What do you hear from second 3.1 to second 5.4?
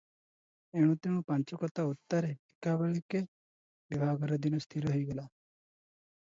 ବିଭାଘର ଦିନ ସ୍ଥିର ହୋଇଗଲା।